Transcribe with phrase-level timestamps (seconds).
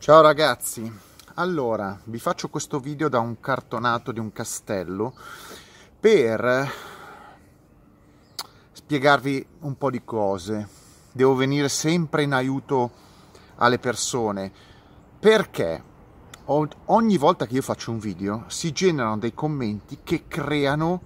[0.00, 0.90] Ciao ragazzi,
[1.34, 5.12] allora vi faccio questo video da un cartonato di un castello
[6.00, 6.72] per
[8.72, 10.66] spiegarvi un po' di cose.
[11.12, 12.90] Devo venire sempre in aiuto
[13.56, 14.50] alle persone
[15.18, 15.84] perché
[16.46, 21.02] ogni volta che io faccio un video si generano dei commenti che creano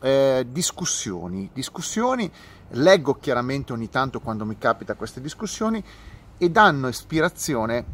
[0.00, 1.50] eh, discussioni.
[1.52, 2.32] Discussioni,
[2.68, 5.84] leggo chiaramente ogni tanto quando mi capita queste discussioni
[6.38, 7.84] e danno ispirazione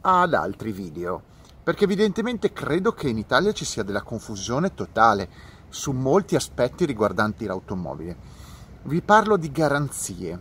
[0.00, 1.22] ad altri video.
[1.62, 5.28] Perché evidentemente credo che in Italia ci sia della confusione totale
[5.68, 8.16] su molti aspetti riguardanti l'automobile.
[8.82, 10.40] Vi parlo di garanzie,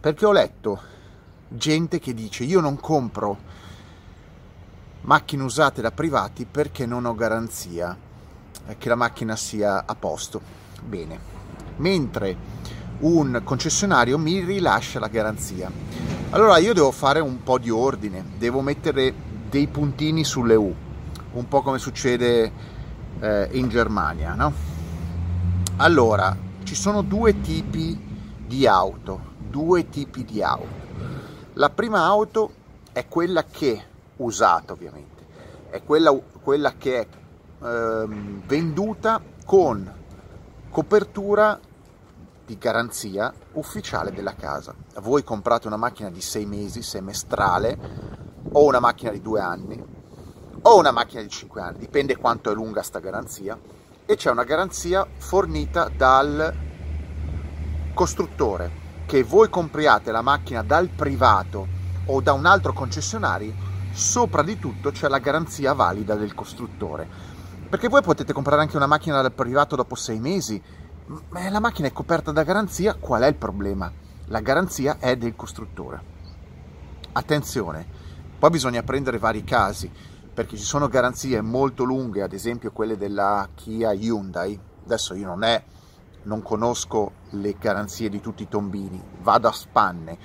[0.00, 0.80] perché ho letto
[1.48, 3.36] gente che dice io non compro
[5.02, 7.96] macchine usate da privati perché non ho garanzia
[8.76, 10.40] che la macchina sia a posto.
[10.84, 11.18] Bene,
[11.76, 12.36] mentre
[13.00, 15.70] un concessionario mi rilascia la garanzia.
[16.30, 19.14] Allora io devo fare un po' di ordine, devo mettere
[19.48, 20.74] dei puntini sulle U,
[21.32, 22.52] un po' come succede
[23.18, 24.52] eh, in Germania, no?
[25.76, 27.98] Allora, ci sono due tipi
[28.46, 30.86] di auto, due tipi di auto.
[31.54, 32.52] La prima auto
[32.92, 33.82] è quella che,
[34.16, 35.24] usata ovviamente,
[35.70, 37.06] è quella, quella che è
[37.64, 39.94] ehm, venduta con
[40.68, 41.58] copertura
[42.48, 44.74] di garanzia ufficiale della casa.
[45.02, 47.78] Voi comprate una macchina di sei mesi, semestrale,
[48.52, 49.84] o una macchina di due anni,
[50.62, 53.58] o una macchina di cinque anni, dipende quanto è lunga sta garanzia,
[54.06, 56.54] e c'è una garanzia fornita dal
[57.92, 58.70] costruttore,
[59.04, 61.68] che voi compriate la macchina dal privato
[62.06, 63.52] o da un altro concessionario,
[63.92, 67.36] sopra di tutto c'è la garanzia valida del costruttore.
[67.68, 70.62] Perché voi potete comprare anche una macchina dal privato dopo sei mesi,
[71.30, 73.90] ma la macchina è coperta da garanzia, qual è il problema?
[74.26, 76.16] La garanzia è del costruttore.
[77.12, 77.86] Attenzione,
[78.38, 79.90] poi bisogna prendere vari casi,
[80.34, 84.58] perché ci sono garanzie molto lunghe, ad esempio quelle della Kia Hyundai.
[84.84, 85.62] Adesso io non, è,
[86.24, 90.18] non conosco le garanzie di tutti i tombini, vado a spanne,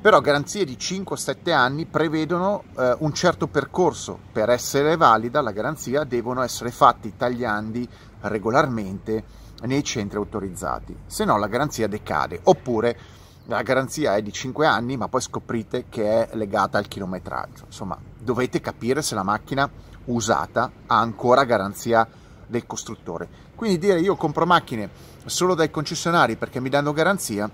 [0.00, 4.18] però garanzie di 5-7 anni prevedono eh, un certo percorso.
[4.30, 7.88] Per essere valida la garanzia devono essere fatti tagliandi
[8.20, 12.98] regolarmente nei centri autorizzati, se no la garanzia decade, oppure
[13.46, 17.64] la garanzia è di 5 anni ma poi scoprite che è legata al chilometraggio.
[17.66, 19.70] Insomma, dovete capire se la macchina
[20.06, 22.08] usata ha ancora garanzia
[22.46, 23.28] del costruttore.
[23.54, 24.88] Quindi dire io compro macchine
[25.26, 27.50] solo dai concessionari perché mi danno garanzia,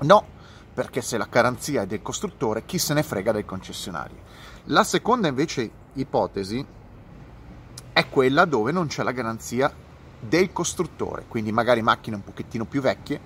[0.00, 0.24] no,
[0.72, 4.18] perché se la garanzia è del costruttore, chi se ne frega del concessionario.
[4.64, 6.64] La seconda invece ipotesi
[7.92, 9.72] è quella dove non c'è la garanzia
[10.28, 13.20] del costruttore, quindi magari macchine un pochettino più vecchie,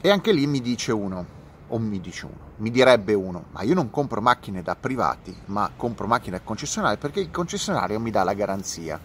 [0.00, 1.26] e anche lì mi dice uno,
[1.68, 5.70] o mi dice uno, mi direbbe uno, ma io non compro macchine da privati, ma
[5.76, 9.00] compro macchine da concessionario perché il concessionario mi dà la garanzia.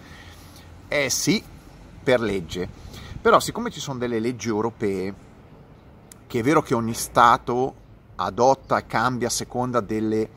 [0.88, 1.44] Eh sì,
[2.04, 2.68] per legge,
[3.20, 5.14] però siccome ci sono delle leggi europee,
[6.28, 7.76] che è vero che ogni Stato
[8.16, 10.30] adotta e cambia a seconda delle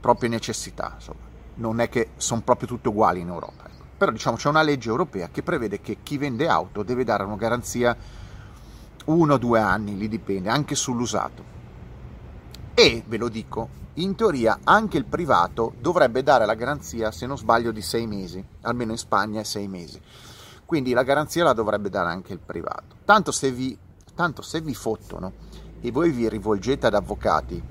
[0.00, 1.20] proprie necessità, insomma,
[1.54, 3.61] non è che sono proprio tutte uguali in Europa
[4.02, 7.36] però diciamo c'è una legge europea che prevede che chi vende auto deve dare una
[7.36, 7.96] garanzia
[9.04, 11.44] uno o due anni, lì dipende, anche sull'usato.
[12.74, 17.38] E, ve lo dico, in teoria anche il privato dovrebbe dare la garanzia, se non
[17.38, 20.00] sbaglio, di sei mesi, almeno in Spagna è sei mesi.
[20.66, 22.96] Quindi la garanzia la dovrebbe dare anche il privato.
[23.04, 23.78] Tanto se vi,
[24.16, 25.32] tanto se vi fottono
[25.80, 27.62] e voi vi rivolgete ad avvocati,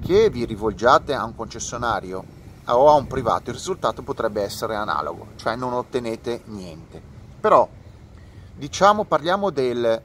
[0.00, 2.37] che vi rivolgiate a un concessionario
[2.74, 7.00] o a un privato il risultato potrebbe essere analogo, cioè non ottenete niente.
[7.40, 7.68] Però
[8.54, 10.00] diciamo parliamo del,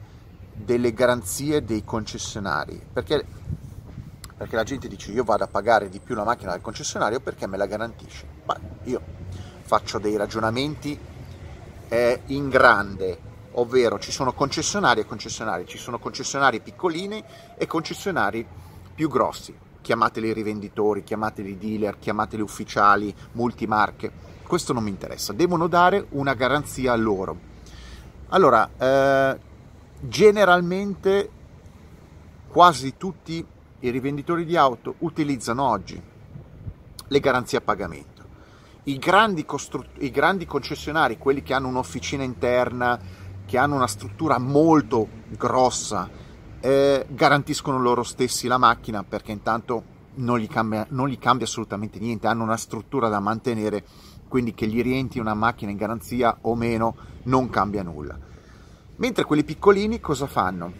[0.52, 3.24] delle garanzie dei concessionari, perché,
[4.36, 7.46] perché, la gente dice io vado a pagare di più la macchina del concessionario perché
[7.46, 8.26] me la garantisce.
[8.44, 9.00] Ma io
[9.62, 10.98] faccio dei ragionamenti
[11.88, 13.18] eh, in grande,
[13.52, 17.22] ovvero ci sono concessionari e concessionari, ci sono concessionari piccolini
[17.56, 18.46] e concessionari
[18.94, 24.10] più grossi chiamateli rivenditori, chiamateli dealer, chiamateli ufficiali, multimarche,
[24.46, 27.36] questo non mi interessa, devono dare una garanzia a loro.
[28.28, 29.38] Allora, eh,
[30.00, 31.30] generalmente
[32.48, 33.44] quasi tutti
[33.80, 36.00] i rivenditori di auto utilizzano oggi
[37.06, 38.22] le garanzie a pagamento.
[38.84, 42.98] I grandi, costru- I grandi concessionari, quelli che hanno un'officina interna,
[43.44, 46.08] che hanno una struttura molto grossa,
[46.64, 51.98] eh, garantiscono loro stessi la macchina perché intanto non gli, cambia, non gli cambia assolutamente
[51.98, 53.84] niente, hanno una struttura da mantenere,
[54.28, 58.18] quindi che gli rientri una macchina in garanzia o meno non cambia nulla.
[58.96, 60.72] Mentre quelli piccolini cosa fanno?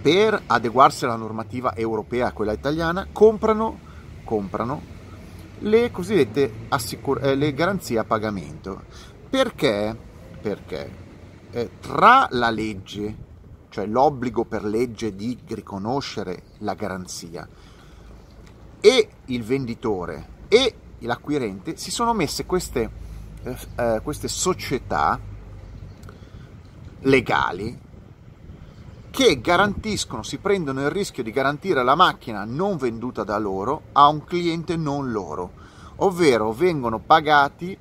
[0.00, 3.80] Per adeguarsi alla normativa europea, quella italiana, comprano
[4.22, 4.94] comprano
[5.60, 8.82] le cosiddette assicur- eh, le garanzie a pagamento.
[9.28, 9.96] Perché?
[10.40, 10.90] Perché
[11.50, 13.25] eh, tra la legge,
[13.76, 17.46] cioè l'obbligo per legge di riconoscere la garanzia,
[18.80, 22.90] e il venditore e l'acquirente si sono messe queste,
[23.42, 25.20] eh, eh queste società
[27.00, 27.78] legali
[29.10, 34.08] che garantiscono, si prendono il rischio di garantire la macchina non venduta da loro a
[34.08, 35.52] un cliente non loro,
[35.96, 37.76] ovvero vengono pagati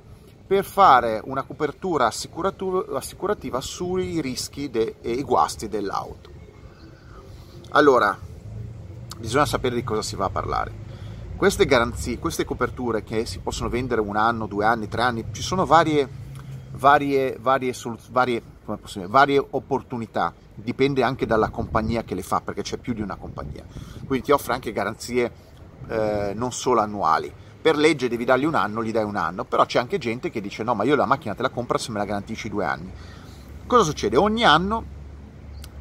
[0.47, 6.29] per fare una copertura assicurativa sui rischi de- e i guasti dell'auto.
[7.71, 8.17] Allora,
[9.17, 10.83] bisogna sapere di cosa si va a parlare.
[11.35, 15.41] Queste garanzie, queste coperture che si possono vendere un anno, due anni, tre anni, ci
[15.41, 16.07] sono varie,
[16.71, 17.73] varie, varie,
[18.11, 18.41] varie,
[19.07, 23.65] varie opportunità dipende anche dalla compagnia che le fa, perché c'è più di una compagnia.
[24.05, 25.31] Quindi ti offre anche garanzie
[25.87, 27.31] eh, non solo annuali.
[27.65, 30.39] Per legge devi dargli un anno, gli dai un anno, però c'è anche gente che
[30.39, 32.91] dice no, ma io la macchina te la compro se me la garantisci due anni.
[33.65, 34.17] Cosa succede?
[34.17, 34.85] Ogni anno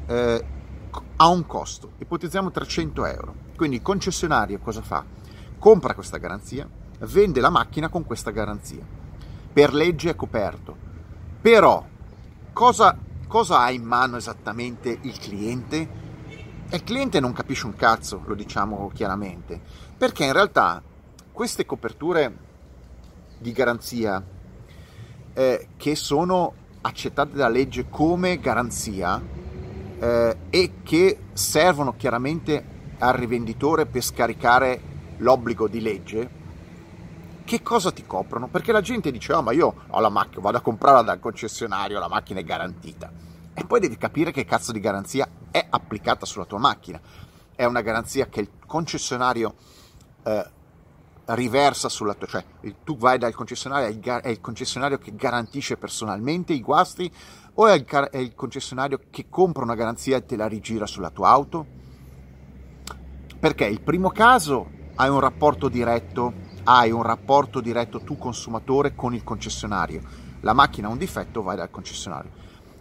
[0.07, 0.45] eh,
[1.15, 3.35] ha un costo, ipotizziamo 300 euro.
[3.55, 5.05] Quindi il concessionario cosa fa?
[5.59, 6.67] Compra questa garanzia,
[7.01, 8.83] vende la macchina con questa garanzia.
[9.53, 10.75] Per legge è coperto.
[11.39, 11.85] Però
[12.51, 12.97] cosa
[13.27, 15.89] cosa ha in mano esattamente il cliente?
[16.67, 19.61] E il cliente non capisce un cazzo, lo diciamo chiaramente,
[19.95, 20.81] perché in realtà
[21.35, 22.33] queste coperture
[23.37, 24.23] di garanzia
[25.33, 29.21] eh, che sono accettate dalla legge come garanzia
[29.99, 32.63] eh, e che servono chiaramente
[32.99, 34.81] al rivenditore per scaricare
[35.17, 36.29] l'obbligo di legge,
[37.43, 38.47] che cosa ti coprono?
[38.47, 41.99] Perché la gente dice, oh ma io ho la macchina, vado a comprarla dal concessionario,
[41.99, 43.11] la macchina è garantita.
[43.53, 47.01] E poi devi capire che cazzo di garanzia è applicata sulla tua macchina.
[47.53, 49.53] È una garanzia che il concessionario
[50.23, 50.53] eh,
[51.27, 52.45] riversa sulla tua, cioè
[52.83, 57.11] tu vai dal concessionario, è il concessionario che garantisce personalmente i guasti
[57.55, 61.09] o è il, è il concessionario che compra una garanzia e te la rigira sulla
[61.09, 61.65] tua auto?
[63.39, 69.13] Perché il primo caso hai un rapporto diretto hai un rapporto diretto tu consumatore con
[69.13, 70.01] il concessionario.
[70.41, 72.31] La macchina ha un difetto, vai dal concessionario.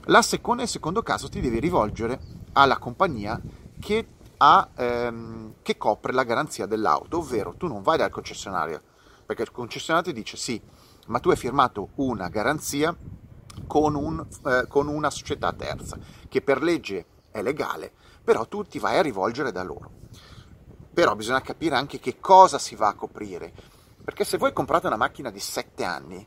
[0.07, 2.19] La seconda, nel secondo caso ti devi rivolgere
[2.53, 3.41] alla compagnia
[3.81, 4.07] che,
[4.39, 8.81] ha, ehm, che copre la garanzia dell'auto, ovvero tu non vai dal concessionario,
[9.25, 10.61] perché il concessionario ti dice sì,
[11.07, 12.95] ma tu hai firmato una garanzia
[13.67, 15.99] con, un, eh, con una società terza,
[16.29, 17.93] che per legge è legale,
[18.23, 19.91] però tu ti vai a rivolgere da loro.
[20.93, 23.53] Però bisogna capire anche che cosa si va a coprire
[24.05, 26.25] perché se voi comprate una macchina di 7 anni,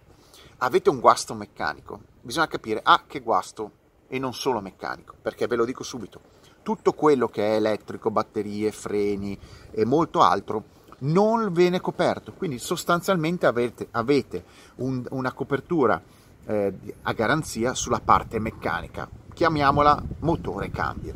[0.57, 3.71] avete un guasto meccanico, bisogna capire A ah, che guasto
[4.07, 6.19] e non solo meccanico, perché ve lo dico subito,
[6.67, 9.39] tutto quello che è elettrico, batterie, freni
[9.71, 10.65] e molto altro
[10.99, 14.43] non viene coperto, quindi sostanzialmente avete, avete
[14.75, 16.01] un, una copertura
[16.45, 16.73] eh,
[17.03, 21.15] a garanzia sulla parte meccanica, chiamiamola motore cambio.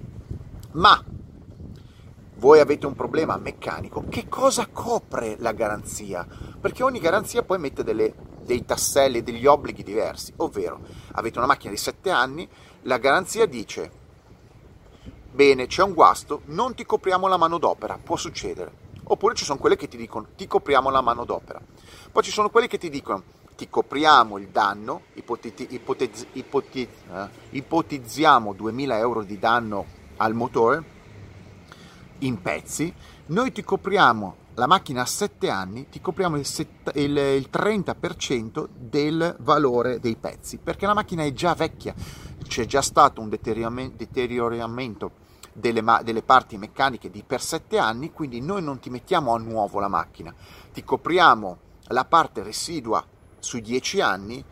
[0.72, 1.04] Ma
[2.38, 6.26] voi avete un problema meccanico, che cosa copre la garanzia?
[6.62, 8.14] Perché ogni garanzia poi mette delle,
[8.46, 10.80] dei tasselli, degli obblighi diversi, ovvero
[11.12, 12.48] avete una macchina di 7 anni,
[12.84, 14.00] la garanzia dice,
[15.42, 18.90] bene, c'è un guasto, non ti copriamo la manodopera, può succedere.
[19.06, 21.60] Oppure ci sono quelle che ti dicono, ti copriamo la manodopera.
[22.12, 23.24] Poi ci sono quelle che ti dicono,
[23.56, 29.86] ti copriamo il danno, ipoteti, ipotez, ipotez, eh, ipotizziamo 2000 euro di danno
[30.18, 30.84] al motore,
[32.20, 32.94] in pezzi,
[33.28, 38.68] noi ti copriamo la macchina a 7 anni, ti copriamo il, set, il, il 30%
[38.78, 41.96] del valore dei pezzi, perché la macchina è già vecchia,
[42.48, 45.21] c'è già stato un deterioramento
[45.54, 49.80] delle, delle, parti meccaniche di per 7 anni, quindi noi non ti mettiamo a nuovo
[49.80, 50.34] la macchina,
[50.72, 53.06] ti copriamo la parte residua
[53.40, 54.46] sui 10 anni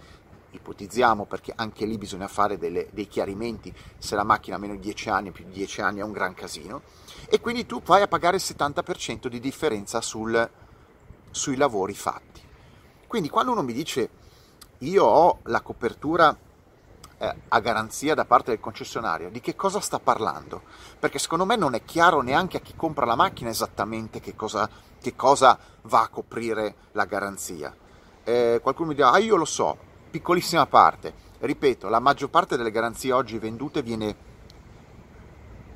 [0.51, 4.79] ipotizziamo perché anche lì bisogna fare delle, dei chiarimenti se la macchina ha meno di
[4.79, 6.81] 10 anni più di 10 anni è un gran casino
[7.29, 10.49] e quindi tu vai a pagare il 70% di differenza sul,
[11.29, 12.41] sui lavori fatti.
[13.05, 14.09] Quindi quando uno mi dice
[14.79, 16.35] io ho la copertura
[17.19, 20.63] eh, a garanzia da parte del concessionario, di che cosa sta parlando?
[20.97, 24.67] Perché secondo me non è chiaro neanche a chi compra la macchina esattamente che cosa,
[24.99, 27.75] che cosa va a coprire la garanzia.
[28.23, 29.77] Eh, qualcuno mi dirà, ah io lo so,
[30.09, 31.27] piccolissima parte.
[31.39, 34.27] Ripeto, la maggior parte delle garanzie oggi vendute viene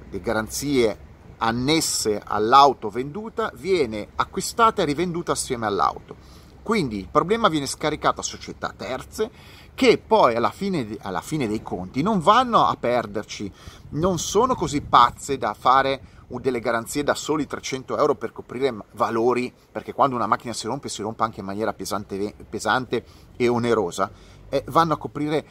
[0.09, 6.15] le garanzie annesse all'auto venduta viene acquistata e rivenduta assieme all'auto.
[6.62, 9.29] Quindi il problema viene scaricato a società terze
[9.74, 13.51] che poi alla fine, alla fine dei conti non vanno a perderci,
[13.92, 19.53] non sono così pazze da fare delle garanzie da soli 300 euro per coprire valori,
[19.72, 24.10] perché quando una macchina si rompe si rompe anche in maniera pesante, pesante e onerosa,
[24.50, 25.46] eh, vanno a coprire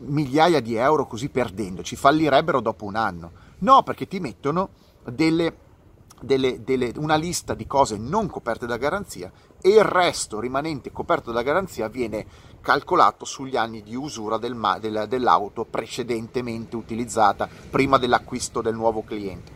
[0.00, 3.32] migliaia di euro così perdendoci, fallirebbero dopo un anno.
[3.58, 4.70] No, perché ti mettono
[5.04, 5.56] delle,
[6.20, 11.32] delle, delle, una lista di cose non coperte da garanzia e il resto rimanente coperto
[11.32, 12.26] da garanzia viene
[12.62, 19.52] calcolato sugli anni di usura del, del, dell'auto precedentemente utilizzata prima dell'acquisto del nuovo cliente.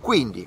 [0.00, 0.46] Quindi,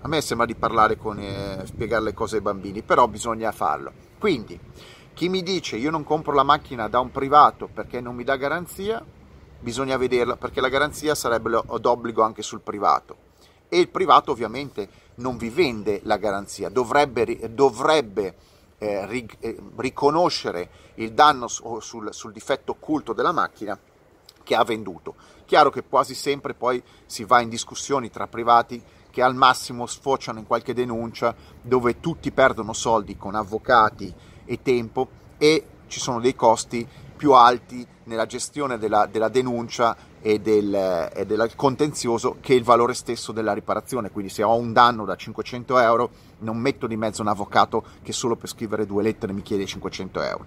[0.00, 3.92] a me sembra di parlare con eh, spiegare le cose ai bambini, però bisogna farlo.
[4.18, 4.58] Quindi,
[5.14, 8.36] chi mi dice io non compro la macchina da un privato perché non mi dà
[8.36, 9.04] garanzia,
[9.60, 13.30] bisogna vederla perché la garanzia sarebbe d'obbligo anche sul privato
[13.68, 18.34] e il privato ovviamente non vi vende la garanzia, dovrebbe, dovrebbe
[18.82, 23.78] eh, ri, eh, riconoscere il danno su, sul, sul difetto occulto della macchina
[24.42, 25.14] che ha venduto.
[25.44, 30.40] Chiaro che quasi sempre poi si va in discussioni tra privati che al massimo sfociano
[30.40, 34.12] in qualche denuncia dove tutti perdono soldi con avvocati
[34.44, 35.08] e tempo
[35.38, 36.84] e ci sono dei costi
[37.16, 42.94] più alti nella gestione della, della denuncia e del, e del, contenzioso che il valore
[42.94, 44.10] stesso della riparazione.
[44.10, 48.12] Quindi se ho un danno da 500 euro non metto di mezzo un avvocato che
[48.12, 50.46] solo per scrivere due lettere mi chiede 500 euro.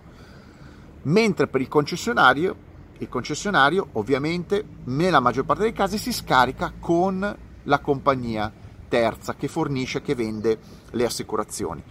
[1.03, 2.55] Mentre per il concessionario,
[2.97, 8.51] il concessionario ovviamente nella maggior parte dei casi si scarica con la compagnia
[8.87, 10.57] terza che fornisce, che vende
[10.91, 11.83] le assicurazioni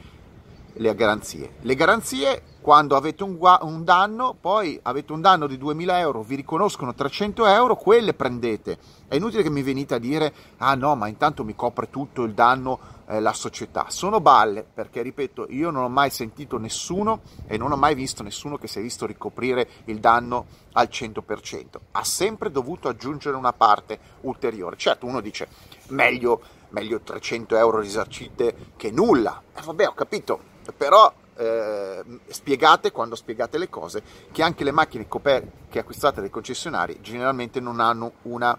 [0.74, 1.54] le garanzie.
[1.60, 6.36] Le garanzie, quando avete un, un, danno, poi avete un danno di 2000 euro, vi
[6.36, 8.78] riconoscono 300 euro, quelle prendete.
[9.06, 12.32] È inutile che mi venite a dire, ah no, ma intanto mi copre tutto il
[12.32, 13.86] danno eh, la società.
[13.88, 18.22] Sono balle, perché ripeto, io non ho mai sentito nessuno e non ho mai visto
[18.22, 21.64] nessuno che si è visto ricoprire il danno al 100%.
[21.92, 24.76] Ha sempre dovuto aggiungere una parte ulteriore.
[24.76, 25.48] Certo, uno dice,
[25.88, 26.40] meglio,
[26.70, 29.42] meglio 300 euro risarcite che nulla.
[29.54, 35.08] Eh, vabbè, ho capito, però eh, spiegate quando spiegate le cose che anche le macchine
[35.08, 38.56] coper- che acquistate dai concessionari generalmente non hanno una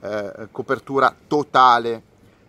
[0.00, 2.02] eh, copertura totale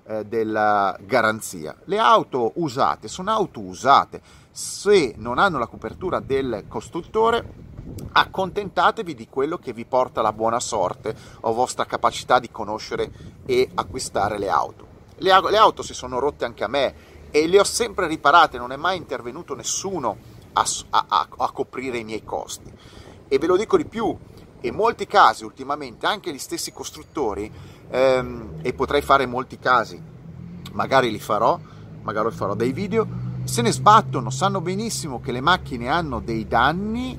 [0.06, 1.76] eh, della garanzia.
[1.86, 7.66] Le auto usate sono auto usate, se non hanno la copertura del costruttore
[8.12, 13.12] accontentatevi di quello che vi porta la buona sorte o vostra capacità di conoscere
[13.46, 14.86] e acquistare le auto.
[15.18, 16.96] Le, le auto si sono rotte anche a me
[17.32, 20.18] e le ho sempre riparate, non è mai intervenuto nessuno
[20.54, 22.72] a, a, a coprire i miei costi.
[23.28, 24.16] E ve lo dico di più,
[24.62, 27.52] in molti casi ultimamente anche gli stessi costruttori,
[27.90, 30.02] ehm, e potrei fare molti casi,
[30.74, 31.60] magari li farò,
[32.02, 33.08] magari farò dei video,
[33.44, 37.18] se ne sbattono, sanno benissimo che le macchine hanno dei danni,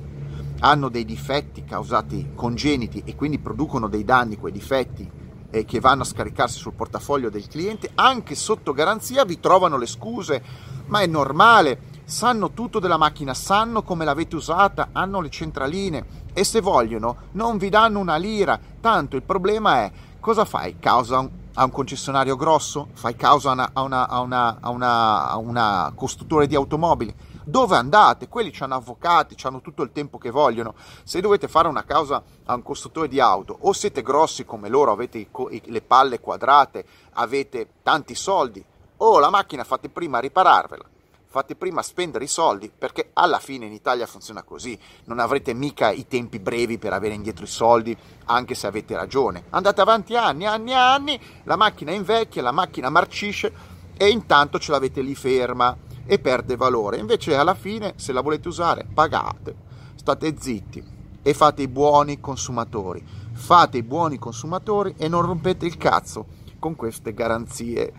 [0.59, 5.18] hanno dei difetti causati congeniti e quindi producono dei danni, quei difetti
[5.51, 9.87] eh, che vanno a scaricarsi sul portafoglio del cliente, anche sotto garanzia vi trovano le
[9.87, 10.43] scuse,
[10.87, 16.43] ma è normale, sanno tutto della macchina, sanno come l'avete usata, hanno le centraline e
[16.43, 20.77] se vogliono non vi danno una lira, tanto il problema è cosa fai?
[20.79, 22.87] Causa un, a un concessionario grosso?
[22.93, 23.81] Fai causa a una, a
[24.19, 27.13] una, a una, a una, costruttore di automobili?
[27.49, 28.27] Dove andate?
[28.27, 30.75] Quelli hanno avvocati, hanno tutto il tempo che vogliono.
[31.03, 34.91] Se dovete fare una causa a un costruttore di auto o siete grossi come loro,
[34.91, 35.27] avete
[35.65, 38.63] le palle quadrate, avete tanti soldi,
[38.97, 40.85] o la macchina fate prima a ripararvela.
[41.31, 44.77] Fate prima spendere i soldi perché alla fine in Italia funziona così.
[45.05, 49.43] Non avrete mica i tempi brevi per avere indietro i soldi, anche se avete ragione.
[49.51, 53.53] Andate avanti anni, anni, anni, la macchina invecchia, la macchina marcisce
[53.95, 55.77] e intanto ce l'avete lì ferma
[56.09, 56.97] e perde valore.
[56.97, 59.55] Invece alla fine, se la volete usare, pagate,
[59.93, 60.83] state zitti
[61.21, 63.05] e fate i buoni consumatori.
[63.31, 66.25] Fate i buoni consumatori e non rompete il cazzo
[66.57, 67.93] con queste garanzie.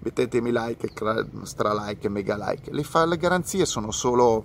[0.00, 0.92] Mettetemi like,
[1.44, 2.72] stra like e mega like.
[2.72, 4.44] Le, fa- le garanzie sono solo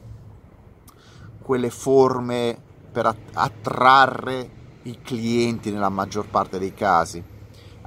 [1.41, 2.55] quelle forme
[2.91, 4.49] per attrarre
[4.83, 7.23] i clienti nella maggior parte dei casi.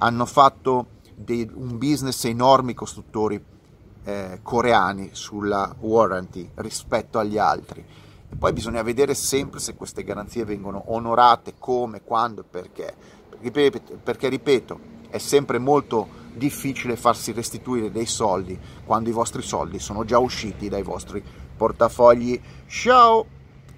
[0.03, 3.50] Hanno fatto dei, un business enormi costruttori
[4.04, 7.85] eh, coreani sulla warranty rispetto agli altri.
[8.33, 12.95] E poi bisogna vedere sempre se queste garanzie vengono onorate, come, quando e perché.
[13.40, 19.78] Perché, perché ripeto, è sempre molto difficile farsi restituire dei soldi quando i vostri soldi
[19.78, 21.23] sono già usciti dai vostri
[21.57, 22.40] portafogli.
[22.66, 23.40] Ciao!